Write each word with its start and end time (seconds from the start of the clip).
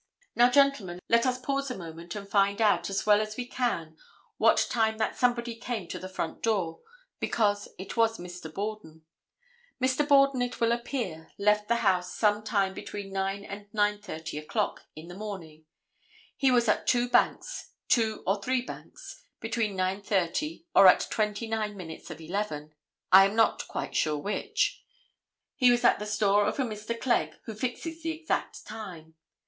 Now, 0.35 0.49
gentlemen, 0.49 0.99
let 1.09 1.27
us 1.27 1.39
pause 1.39 1.69
a 1.69 1.77
moment 1.77 2.15
and 2.15 2.27
find 2.27 2.59
out, 2.59 2.89
as 2.89 3.05
well 3.05 3.21
as 3.21 3.37
we 3.37 3.45
can, 3.45 3.97
what 4.37 4.65
time 4.71 4.97
that 4.97 5.15
somebody 5.15 5.53
came 5.53 5.87
to 5.89 5.99
the 5.99 6.09
front 6.09 6.41
door, 6.41 6.79
because 7.19 7.67
it 7.77 7.95
was 7.95 8.17
Mr. 8.17 8.51
Borden. 8.51 9.05
Mr. 9.79 10.07
Borden, 10.07 10.41
it 10.41 10.59
will 10.59 10.71
appear, 10.71 11.29
left 11.37 11.67
the 11.67 11.75
house 11.85 12.15
some 12.15 12.43
time 12.43 12.73
between 12.73 13.13
9 13.13 13.45
and 13.45 13.71
9:30 13.73 14.41
o'clock 14.41 14.87
in 14.95 15.07
the 15.07 15.13
morning. 15.13 15.65
He 16.35 16.49
was 16.49 16.67
at 16.67 16.87
two 16.87 17.07
banks, 17.07 17.73
two 17.87 18.23
or 18.25 18.41
three 18.41 18.63
banks, 18.63 19.23
between 19.39 19.77
9:30 19.77 20.63
or 20.73 20.87
at 20.87 21.05
twenty 21.11 21.45
nine 21.47 21.77
minutes 21.77 22.09
of 22.09 22.17
11—I 22.17 23.23
am 23.23 23.35
not 23.35 23.67
quite 23.67 23.95
sure 23.95 24.17
which—he 24.17 25.69
was 25.69 25.83
at 25.83 25.99
the 25.99 26.07
store 26.07 26.47
of 26.47 26.57
a 26.57 26.63
Mr. 26.63 26.99
Clegg, 26.99 27.35
who 27.45 27.53
fixes 27.53 28.01
the 28.01 28.09
exact 28.09 28.65
time. 28.65 29.13